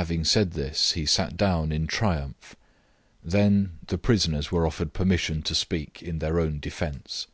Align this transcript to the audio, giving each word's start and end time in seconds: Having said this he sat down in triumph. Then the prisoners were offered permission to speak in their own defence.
Having 0.00 0.24
said 0.24 0.52
this 0.52 0.92
he 0.92 1.04
sat 1.04 1.36
down 1.36 1.72
in 1.72 1.86
triumph. 1.86 2.56
Then 3.22 3.72
the 3.86 3.98
prisoners 3.98 4.50
were 4.50 4.66
offered 4.66 4.94
permission 4.94 5.42
to 5.42 5.54
speak 5.54 6.02
in 6.02 6.20
their 6.20 6.40
own 6.40 6.58
defence. 6.58 7.26